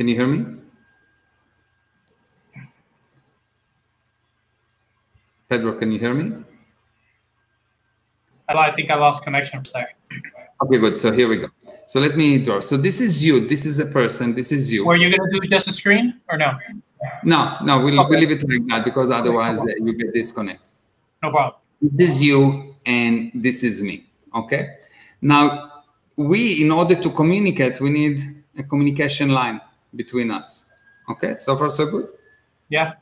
[0.00, 0.46] Can you hear me?
[5.50, 6.42] Pedro, can you hear me?
[8.48, 9.96] I think I lost connection for a sec.
[10.64, 10.96] Okay, good.
[10.96, 11.48] So here we go.
[11.84, 12.60] So let me draw.
[12.60, 13.46] So this is you.
[13.46, 14.34] This is a person.
[14.34, 14.86] This is you.
[14.86, 16.52] Were you gonna do just a screen or no?
[17.22, 18.08] No, no, we'll, Okay.
[18.08, 20.66] we'll leave it like that because otherwise uh, you get disconnected.
[21.22, 21.60] No problem.
[21.82, 24.06] This is you and this is me.
[24.34, 24.78] Okay.
[25.20, 25.82] Now,
[26.16, 29.60] we, in order to communicate, we need a communication line
[29.94, 30.70] between us.
[31.08, 31.34] Okay.
[31.34, 32.08] So far, so good.
[32.68, 32.94] Yeah.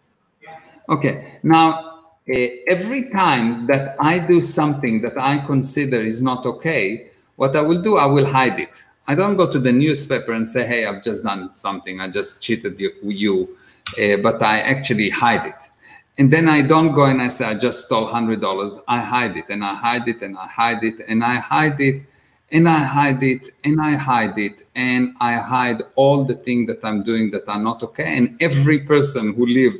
[0.88, 1.38] Okay.
[1.42, 1.88] Now,
[2.30, 7.62] uh, every time that I do something that I consider is not okay, what I
[7.62, 8.84] will do, I will hide it.
[9.06, 12.00] I don't go to the newspaper and say, "Hey, I've just done something.
[12.00, 13.56] I just cheated you,", you
[13.98, 15.70] uh, but I actually hide it.
[16.18, 19.36] And then I don't go and I say, "I just stole hundred dollars." I hide
[19.36, 22.02] it, and I hide it, and I hide it, and I hide it,
[22.50, 26.84] and I hide it, and I hide it, and I hide all the things that
[26.84, 28.16] I'm doing that are not okay.
[28.16, 29.74] And every person who live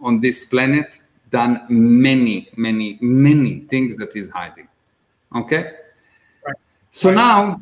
[0.00, 1.00] on this planet
[1.30, 4.68] done many, many, many things that is hiding.
[5.34, 5.70] Okay?
[6.44, 6.56] Right.
[6.90, 7.60] So now,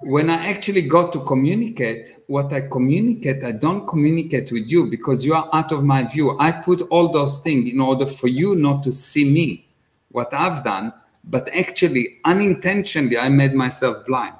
[0.00, 5.24] when I actually go to communicate, what I communicate, I don't communicate with you because
[5.24, 6.38] you are out of my view.
[6.38, 9.66] I put all those things in order for you not to see me,
[10.10, 10.92] what I've done,
[11.24, 14.34] but actually, unintentionally, I made myself blind.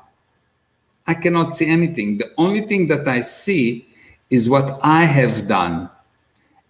[1.06, 2.18] I cannot see anything.
[2.18, 3.86] The only thing that I see
[4.30, 5.90] is what I have done.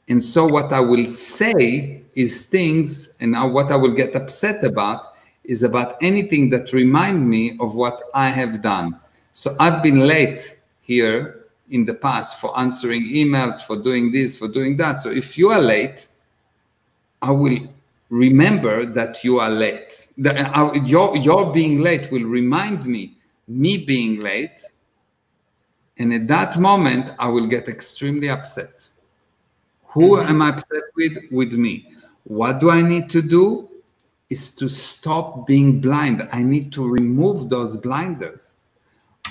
[0.08, 4.64] And so, what I will say is things, and now what I will get upset
[4.64, 8.98] about is about anything that remind me of what I have done.
[9.32, 14.48] So, I've been late here in the past for answering emails, for doing this, for
[14.48, 15.00] doing that.
[15.00, 16.08] So, if you are late,
[17.22, 17.58] I will
[18.10, 20.08] remember that you are late.
[20.18, 23.16] The, uh, your, your being late will remind me,
[23.48, 24.62] me being late.
[25.98, 28.88] And at that moment, I will get extremely upset.
[29.88, 31.18] Who am I upset with?
[31.30, 31.86] With me.
[32.24, 33.68] What do I need to do?
[34.28, 36.28] Is to stop being blind.
[36.30, 38.56] I need to remove those blinders.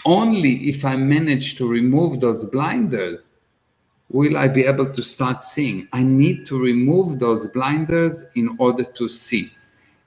[0.05, 3.28] Only if I manage to remove those blinders
[4.09, 5.87] will I be able to start seeing.
[5.93, 9.51] I need to remove those blinders in order to see.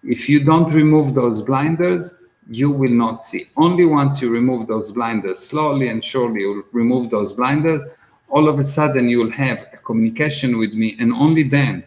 [0.02, 2.14] If you don't remove those blinders,
[2.50, 3.46] you will not see.
[3.56, 7.84] Only once you remove those blinders, slowly and surely you'll remove those blinders,
[8.28, 11.84] all of a sudden you'll have a communication with me and only then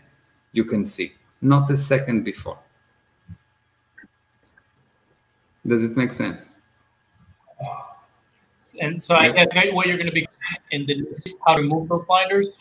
[0.53, 1.11] you can see,
[1.41, 2.57] not a second before.
[5.67, 6.55] Does it make sense?
[8.79, 10.24] And so I guess what you're going to be
[11.45, 12.57] how to remove those blinders.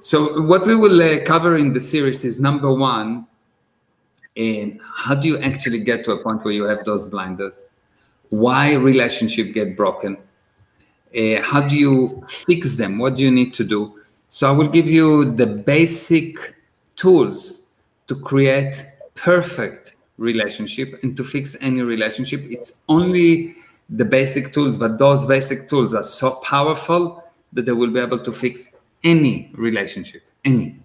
[0.00, 3.26] So what we will uh, cover in the series is number one,
[4.36, 7.64] and how do you actually get to a point where you have those blinders?
[8.30, 10.16] Why relationship get broken?
[11.16, 12.98] Uh, how do you fix them?
[12.98, 14.00] What do you need to do?
[14.28, 16.54] So I will give you the basic
[16.96, 17.70] tools
[18.08, 22.42] to create perfect relationship and to fix any relationship.
[22.44, 23.54] It's only
[23.88, 28.18] the basic tools, but those basic tools are so powerful that they will be able
[28.18, 30.78] to fix any relationship, any.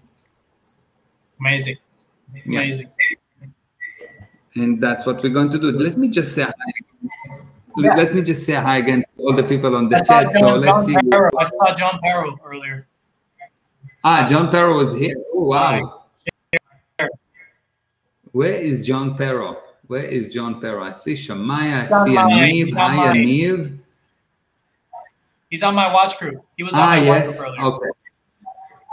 [1.39, 1.75] Amazing.
[2.45, 2.89] Amazing.
[4.55, 5.71] And that's what we're going to do.
[5.71, 6.53] Let me just say hi.
[7.75, 7.95] Yeah.
[7.95, 10.31] Let me just say hi again to all the people on the I chat.
[10.33, 10.95] so let's see.
[11.09, 11.31] Perro.
[11.39, 12.85] I saw John Perro earlier.
[14.03, 15.15] Ah, John Perro was here.
[15.33, 16.03] Oh, wow.
[18.31, 19.57] Where is John Perro?
[19.87, 20.83] Where is John Perro?
[20.83, 22.73] I see Shamaya, I see Aniv.
[22.73, 23.79] Hi, Aniv.
[25.49, 26.41] He's on my watch crew.
[26.57, 27.27] He was on ah, my yes.
[27.27, 27.63] watch crew earlier.
[27.63, 27.89] Okay.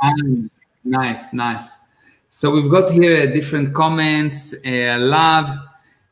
[0.02, 0.50] Um,
[0.84, 1.78] nice, nice.
[2.28, 4.54] So we've got here different comments.
[4.66, 5.58] Uh, love uh,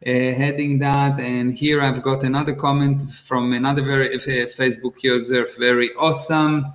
[0.04, 5.46] heading that, and here I've got another comment from another very uh, Facebook user.
[5.58, 6.66] Very awesome.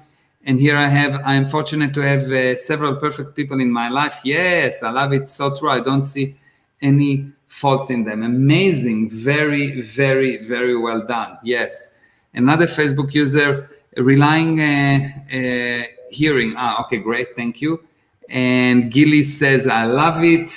[0.46, 1.22] And here I have.
[1.26, 4.20] I'm fortunate to have uh, several perfect people in my life.
[4.26, 5.30] Yes, I love it.
[5.30, 5.70] So true.
[5.70, 6.36] I don't see
[6.82, 8.24] any faults in them.
[8.24, 9.10] Amazing.
[9.12, 11.38] Very, very, very well done.
[11.44, 11.98] Yes.
[12.34, 15.00] Another Facebook user relying uh,
[15.32, 16.56] uh, hearing.
[16.58, 17.36] Ah, okay, great.
[17.36, 17.84] Thank you.
[18.28, 20.50] And Gilly says, I love it.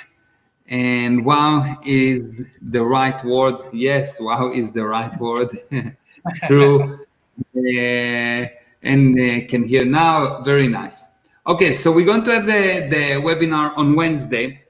[0.69, 3.57] And wow is the right word.
[3.73, 5.51] Yes, wow is the right word.
[6.47, 7.01] True.
[7.57, 8.47] uh,
[8.83, 10.41] and uh, can hear now.
[10.43, 11.19] Very nice.
[11.47, 14.66] Okay, so we're going to have the, the webinar on Wednesday.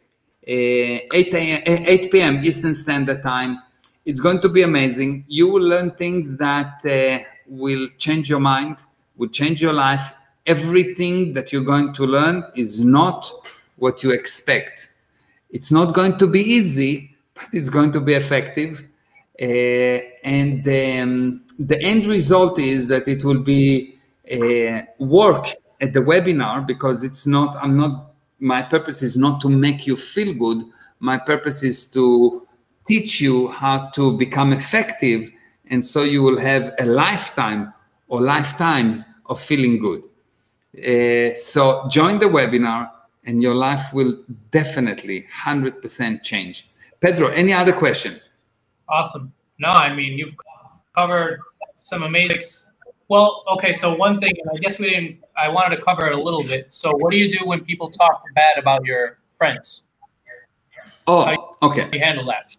[0.48, 2.44] Uh, 8, 8 p.m.
[2.44, 3.62] Eastern Standard Time.
[4.04, 5.24] It's going to be amazing.
[5.26, 8.84] You will learn things that uh, will change your mind,
[9.16, 10.14] will change your life.
[10.46, 13.28] Everything that you're going to learn is not
[13.74, 14.92] what you expect.
[15.50, 18.84] It's not going to be easy, but it's going to be effective.
[19.40, 23.98] Uh, and um, the end result is that it will be
[24.30, 25.48] uh, work
[25.80, 29.96] at the webinar because it's not, I'm not my purpose is not to make you
[29.96, 30.64] feel good.
[31.00, 32.46] My purpose is to
[32.86, 35.30] teach you how to become effective.
[35.70, 37.72] And so you will have a lifetime
[38.08, 40.02] or lifetimes of feeling good.
[40.76, 42.90] Uh, so join the webinar
[43.24, 46.68] and your life will definitely 100% change.
[47.00, 48.30] Pedro, any other questions?
[48.88, 49.32] Awesome.
[49.58, 50.36] No, I mean, you've
[50.94, 51.40] covered
[51.74, 52.40] some amazing
[53.08, 53.72] well, okay.
[53.72, 55.20] So one thing, and I guess we didn't.
[55.36, 56.70] I wanted to cover it a little bit.
[56.70, 59.84] So, what do you do when people talk bad about your friends?
[61.06, 61.88] Oh, okay.
[61.92, 62.56] You handle that.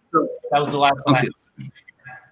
[0.50, 1.28] That was the last okay.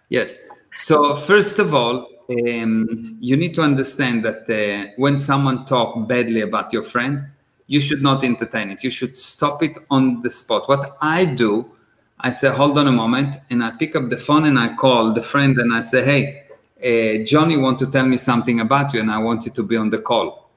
[0.08, 0.48] Yes.
[0.74, 6.40] So first of all, um, you need to understand that uh, when someone talk badly
[6.40, 7.26] about your friend,
[7.66, 8.82] you should not entertain it.
[8.82, 10.68] You should stop it on the spot.
[10.68, 11.70] What I do,
[12.20, 15.12] I say, hold on a moment, and I pick up the phone and I call
[15.12, 16.45] the friend and I say, hey
[16.83, 19.77] uh, Johnny want to tell me something about you and I want you to be
[19.77, 20.51] on the call.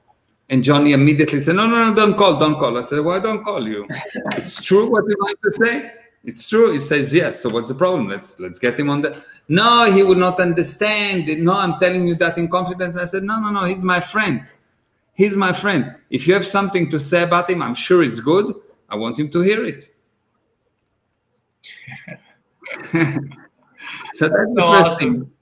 [0.48, 2.76] And Johnny immediately said, no, no, no, don't call, don't call.
[2.76, 3.86] I said, why don't call you?
[4.32, 5.92] it's true what you want to say?
[6.24, 6.72] It's true.
[6.72, 7.40] He says, yes.
[7.40, 8.08] So what's the problem?
[8.08, 9.22] Let's let's get him on the.
[9.48, 11.26] No, he will not understand.
[11.42, 12.96] No, I'm telling you that in confidence.
[12.96, 13.64] I said, no, no, no.
[13.64, 14.46] He's my friend.
[15.14, 15.96] He's my friend.
[16.10, 18.54] If you have something to say about him, I'm sure it's good.
[18.88, 19.94] I want him to hear it.
[24.12, 25.32] so that's first awesome.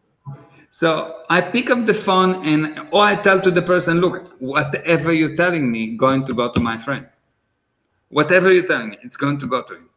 [0.70, 5.12] So I pick up the phone and or I tell to the person, look, whatever
[5.12, 7.08] you're telling me, going to go to my friend.
[8.10, 9.90] Whatever you're telling me, it's going to go to him.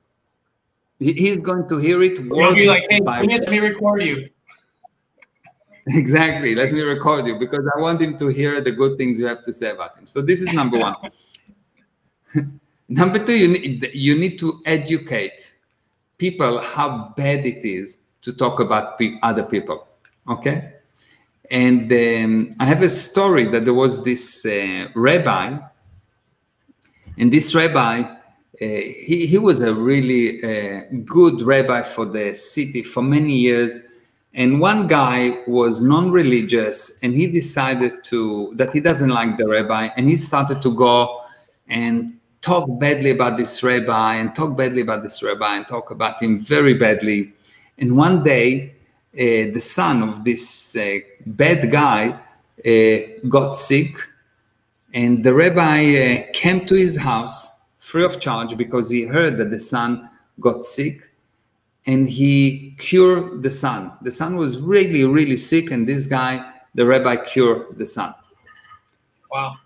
[1.00, 2.20] He's going to hear it.
[2.20, 4.30] You'll be like, hey, let me record you.
[5.88, 6.54] Exactly.
[6.54, 9.44] Let me record you because I want him to hear the good things you have
[9.44, 10.06] to say about him.
[10.06, 10.96] So this is number one.
[12.88, 15.56] number two, you need you need to educate
[16.20, 19.88] people how bad it is to talk about other people
[20.32, 20.76] Okay.
[21.50, 25.58] And um, I have a story that there was this uh, rabbi,
[27.18, 28.16] and this rabbi, uh,
[28.58, 33.88] he, he was a really uh, good rabbi for the city for many years.
[34.34, 39.90] And one guy was non-religious, and he decided to that he doesn't like the rabbi,
[39.98, 41.26] and he started to go
[41.68, 46.24] and talk badly about this rabbi and talk badly about this rabbi and talk about
[46.24, 47.34] him very badly.
[47.78, 48.76] And one day,
[49.14, 52.10] the son of this uh, bad guy
[52.66, 53.96] uh, got sick,
[54.94, 59.50] and the rabbi uh, came to his house free of charge because he heard that
[59.50, 60.10] the son
[60.40, 61.10] got sick
[61.86, 63.92] and he cured the son.
[64.02, 68.14] The son was really, really sick, and this guy, the rabbi, cured the son.
[69.32, 69.58] Wow.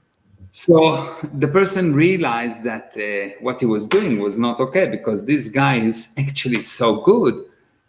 [0.51, 5.49] So the person realized that uh, what he was doing was not okay because this
[5.49, 7.45] guy is actually so good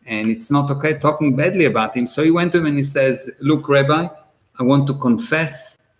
[0.06, 2.06] and it's not okay talking badly about him.
[2.06, 4.08] So he went to him and he says, Look, Rabbi,
[4.58, 5.90] I want to confess.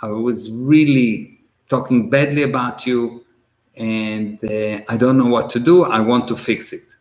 [0.00, 3.24] I was really talking badly about you
[3.76, 5.84] and uh, I don't know what to do.
[5.84, 6.94] I want to fix it.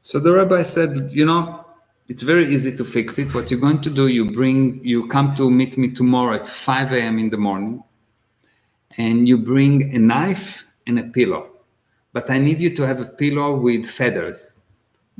[0.00, 1.64] So the rabbi said, You know,
[2.08, 3.34] it's very easy to fix it.
[3.34, 6.92] What you're going to do, you bring, you come to meet me tomorrow at 5
[6.92, 7.18] a.m.
[7.18, 7.82] in the morning,
[8.98, 11.50] and you bring a knife and a pillow.
[12.12, 14.53] But I need you to have a pillow with feathers,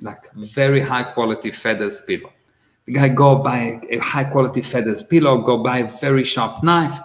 [0.00, 2.32] like very high quality feathers pillow.
[2.86, 7.00] The guy go buy a high quality feathers pillow, go buy a very sharp knife,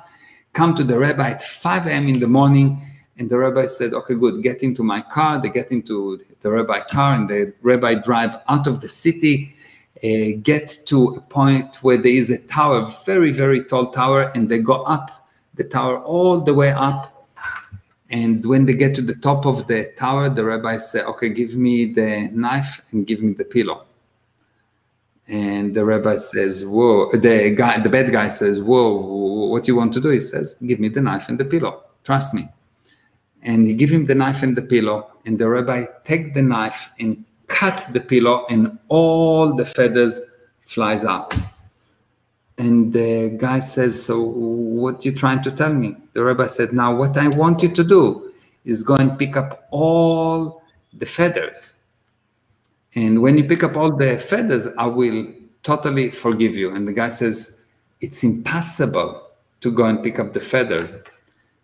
[0.54, 2.08] come to the rabbi at 5 a.m.
[2.08, 2.82] in the morning,
[3.18, 4.44] and the rabbi said, "Okay, good.
[4.44, 8.68] Get into my car." They get into the rabbi car, and the rabbi drive out
[8.68, 9.56] of the city
[10.04, 14.48] uh, get to a point where there is a tower, very, very tall tower, and
[14.50, 15.12] they go up
[15.56, 17.18] the tower all the way up.
[18.10, 21.55] And when they get to the top of the tower, the rabbi says, Okay, give
[21.55, 23.86] me the knife and give me the pillow.
[25.28, 29.93] And the rabbi says, Whoa, the guy, the bad guy says, Whoa, what you want
[29.93, 30.10] to do?
[30.10, 31.84] He says, Give me the knife and the pillow.
[32.03, 32.47] Trust me.
[33.43, 36.91] And he give him the knife and the pillow, and the rabbi take the knife
[36.99, 40.22] and cut the pillow and all the feathers
[40.66, 41.34] flies out
[42.60, 45.95] and the guy says so what you trying to tell me?
[46.14, 48.34] The rabbi said now what i want you to do
[48.66, 50.62] is go and pick up all
[50.93, 51.78] the feathers.
[52.95, 55.34] And when you pick up all the feathers i will
[55.64, 56.76] totally forgive you.
[56.76, 59.24] And the guy says it's impossible
[59.62, 61.01] to go and pick up the feathers.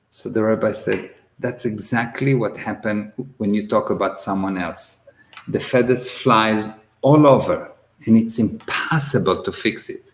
[0.09, 5.09] So the rabbi said that's exactly what happened when you talk about someone else.
[5.49, 6.69] The feathers flies
[7.01, 7.69] all over
[8.05, 10.04] and it's impossible to fix it.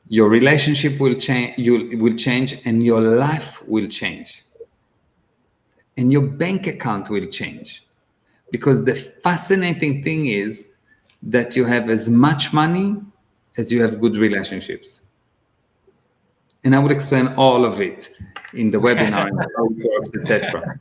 [0.10, 1.58] your relationship will change.
[1.58, 4.44] You will change, and your life will change,
[5.98, 7.84] and your bank account will change
[8.52, 10.76] because the fascinating thing is
[11.24, 12.98] that you have as much money
[13.58, 15.02] as you have good relationships.
[16.64, 18.10] And I will explain all of it
[18.54, 20.80] in the webinar and how it works, etc.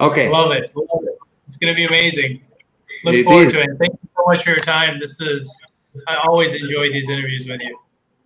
[0.00, 0.28] Okay.
[0.28, 0.70] Love it.
[0.74, 1.18] Love it.
[1.46, 2.42] It's going to be amazing.
[3.04, 3.52] Look it forward is.
[3.52, 3.70] to it.
[3.78, 4.98] Thank you so much for your time.
[4.98, 5.50] This is,
[6.08, 7.78] I always enjoy these interviews with you.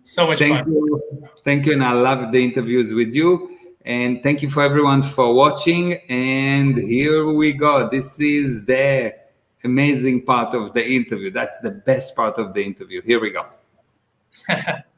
[0.03, 0.71] So much Thank fun.
[0.71, 1.29] You.
[1.43, 1.73] Thank you.
[1.73, 3.55] And I love the interviews with you.
[3.85, 5.93] And thank you for everyone for watching.
[6.09, 7.89] And here we go.
[7.89, 9.15] This is the
[9.63, 11.31] amazing part of the interview.
[11.31, 13.01] That's the best part of the interview.
[13.01, 13.45] Here we go.